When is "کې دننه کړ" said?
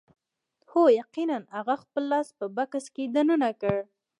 2.93-3.75